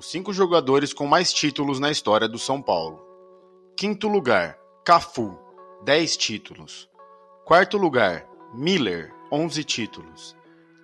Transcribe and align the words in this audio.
Os 0.00 0.10
cinco 0.10 0.32
jogadores 0.32 0.94
com 0.94 1.06
mais 1.06 1.30
títulos 1.30 1.78
na 1.78 1.90
história 1.90 2.26
do 2.26 2.38
São 2.38 2.62
Paulo. 2.62 3.04
Quinto 3.76 4.08
lugar, 4.08 4.58
Cafu, 4.82 5.38
10 5.84 6.16
títulos. 6.16 6.88
Quarto 7.44 7.76
lugar, 7.76 8.26
Miller, 8.54 9.12
11 9.30 9.62
títulos. 9.62 10.34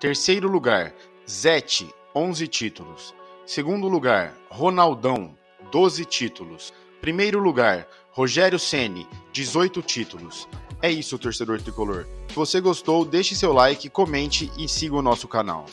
Terceiro 0.00 0.48
lugar, 0.48 0.92
Zete, 1.30 1.88
11 2.12 2.48
títulos. 2.48 3.14
Segundo 3.46 3.86
lugar, 3.86 4.36
Ronaldão, 4.50 5.38
12 5.70 6.04
títulos. 6.06 6.74
Primeiro 7.00 7.38
lugar, 7.38 7.86
Rogério 8.10 8.58
Ceni, 8.58 9.06
18 9.32 9.80
títulos. 9.80 10.48
É 10.82 10.90
isso, 10.90 11.16
torcedor 11.20 11.62
tricolor. 11.62 12.04
Se 12.26 12.34
você 12.34 12.60
gostou, 12.60 13.04
deixe 13.04 13.36
seu 13.36 13.52
like, 13.52 13.88
comente 13.90 14.50
e 14.58 14.68
siga 14.68 14.96
o 14.96 15.02
nosso 15.02 15.28
canal. 15.28 15.66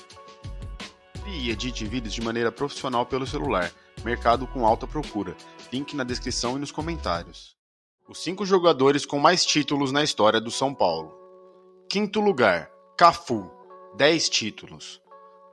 E 1.28 1.50
edite 1.50 1.86
vídeos 1.86 2.14
de 2.14 2.22
maneira 2.22 2.52
profissional 2.52 3.06
pelo 3.06 3.28
celular. 3.28 3.72
Mercado 4.04 4.48
com 4.48 4.66
alta 4.66 4.88
procura. 4.88 5.36
Link 5.72 5.96
na 5.96 6.04
descrição 6.04 6.58
e 6.58 6.60
nos 6.60 6.72
comentários. 6.72 7.56
Os 8.08 8.22
cinco 8.24 8.46
jogadores 8.46 9.06
com 9.06 9.20
mais 9.20 9.46
títulos 9.46 9.92
na 9.92 10.04
história 10.04 10.42
do 10.42 10.52
São 10.52 10.74
Paulo. 10.74 11.14
Quinto 11.90 12.20
lugar, 12.20 12.70
Cafu, 12.98 13.50
10 13.96 14.30
títulos. 14.30 15.02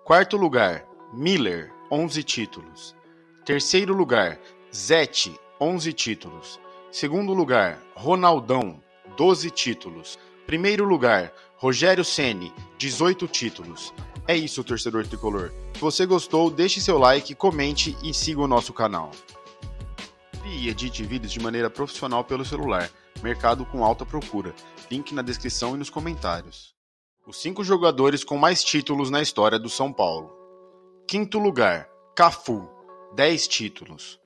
Quarto 0.05 0.37
lugar, 0.37 0.87
Miller, 1.13 1.73
11 1.91 2.23
títulos. 2.23 2.97
Terceiro 3.45 3.95
lugar, 3.95 4.41
Zete, 4.75 5.39
11 5.61 5.93
títulos. 5.93 6.61
Segundo 6.91 7.33
lugar, 7.35 7.83
Ronaldão, 7.95 8.83
12 9.17 9.51
títulos. 9.51 10.19
Primeiro 10.47 10.85
lugar, 10.85 11.33
Rogério 11.57 12.05
Ceni, 12.05 12.53
18 12.79 13.27
títulos. 13.27 13.93
É 14.29 14.37
isso, 14.37 14.63
torcedor 14.63 15.07
tricolor. 15.07 15.51
Se 15.73 15.81
você 15.81 16.05
gostou, 16.05 16.51
deixe 16.51 16.83
seu 16.83 16.99
like, 16.99 17.35
comente 17.35 17.97
e 18.03 18.13
siga 18.13 18.43
o 18.43 18.47
nosso 18.47 18.75
canal. 18.75 19.11
E 20.45 20.69
edite 20.69 21.03
vídeos 21.03 21.33
de 21.33 21.41
maneira 21.41 21.71
profissional 21.71 22.23
pelo 22.23 22.45
celular. 22.45 22.91
Mercado 23.23 23.65
com 23.65 23.83
alta 23.83 24.05
procura. 24.05 24.55
Link 24.91 25.15
na 25.15 25.23
descrição 25.23 25.75
e 25.75 25.79
nos 25.79 25.89
comentários. 25.89 26.75
Os 27.27 27.41
cinco 27.41 27.65
jogadores 27.65 28.23
com 28.23 28.37
mais 28.37 28.63
títulos 28.63 29.09
na 29.09 29.23
história 29.23 29.59
do 29.59 29.71
São 29.71 29.91
Paulo. 29.91 30.31
Quinto 31.09 31.39
lugar, 31.39 31.89
Cafu, 32.15 32.69
10 33.15 33.49
títulos. 33.49 34.21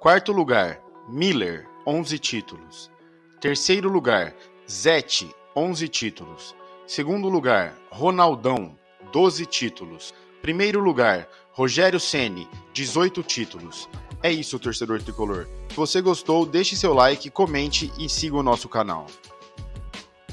Quarto 0.00 0.32
lugar, 0.32 0.82
Miller, 1.06 1.68
11 1.86 2.18
títulos. 2.18 2.90
Terceiro 3.38 3.90
lugar, 3.90 4.34
Zete, 4.66 5.30
11 5.54 5.88
títulos. 5.88 6.54
Segundo 6.86 7.28
lugar, 7.28 7.76
Ronaldão, 7.90 8.78
12 9.12 9.44
títulos. 9.44 10.14
Primeiro 10.40 10.80
lugar, 10.80 11.28
Rogério 11.52 12.00
Ceni, 12.00 12.48
18 12.72 13.22
títulos. 13.22 13.88
É 14.22 14.32
isso, 14.32 14.58
torcedor 14.58 15.02
tricolor. 15.02 15.46
Se 15.68 15.76
você 15.76 16.00
gostou, 16.00 16.46
deixe 16.46 16.74
seu 16.74 16.94
like, 16.94 17.30
comente 17.30 17.92
e 17.98 18.08
siga 18.08 18.36
o 18.36 18.42
nosso 18.42 18.70
canal. 18.70 19.06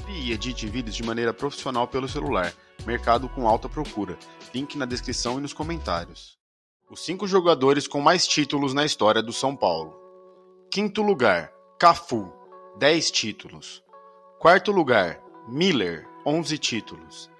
E 0.08 0.32
edite 0.32 0.66
vídeos 0.66 0.96
de 0.96 1.02
maneira 1.02 1.34
profissional 1.34 1.86
pelo 1.86 2.08
celular. 2.08 2.54
Mercado 2.86 3.28
com 3.28 3.46
alta 3.46 3.68
procura. 3.68 4.18
Link 4.54 4.78
na 4.78 4.86
descrição 4.86 5.38
e 5.38 5.42
nos 5.42 5.52
comentários. 5.52 6.38
Os 6.90 7.04
cinco 7.04 7.26
jogadores 7.26 7.86
com 7.86 8.00
mais 8.00 8.26
títulos 8.26 8.72
na 8.72 8.84
história 8.84 9.22
do 9.22 9.32
São 9.32 9.54
Paulo. 9.54 9.94
Quinto 10.72 11.02
lugar, 11.02 11.52
Cafu, 11.78 12.32
10 12.78 13.10
títulos. 13.10 13.82
Quarto 14.38 14.72
lugar, 14.72 15.20
Miller, 15.46 16.08
11 16.24 16.56
títulos. 16.56 17.30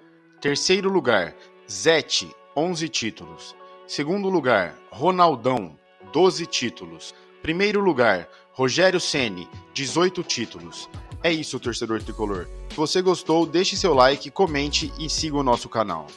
Terceiro 0.41 0.89
lugar, 0.89 1.35
Zete, 1.69 2.27
11 2.57 2.89
títulos. 2.89 3.55
Segundo 3.85 4.27
lugar, 4.27 4.75
Ronaldão, 4.89 5.77
12 6.11 6.47
títulos. 6.47 7.13
Primeiro 7.43 7.79
lugar, 7.79 8.27
Rogério 8.51 8.99
Ceni, 8.99 9.47
18 9.71 10.23
títulos. 10.23 10.89
É 11.21 11.31
isso, 11.31 11.59
torcedor 11.59 12.01
tricolor. 12.01 12.47
Se 12.71 12.75
você 12.75 13.03
gostou, 13.03 13.45
deixe 13.45 13.77
seu 13.77 13.93
like, 13.93 14.31
comente 14.31 14.91
e 14.97 15.07
siga 15.11 15.37
o 15.37 15.43
nosso 15.43 15.69
canal. 15.69 16.07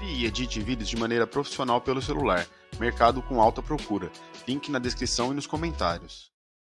E 0.00 0.24
edite 0.24 0.60
vídeos 0.60 0.88
de 0.88 0.96
maneira 0.96 1.26
profissional 1.26 1.80
pelo 1.80 2.00
celular. 2.00 2.46
Mercado 2.78 3.20
com 3.20 3.42
alta 3.42 3.60
procura. 3.60 4.12
Link 4.46 4.70
na 4.70 4.78
descrição 4.78 5.32
e 5.32 5.34
nos 5.34 5.46
comentários. 5.48 6.31